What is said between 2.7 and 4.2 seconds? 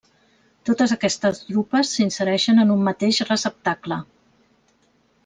un mateix receptacle.